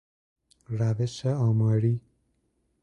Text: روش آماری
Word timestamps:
روش 0.69 1.25
آماری 1.25 2.01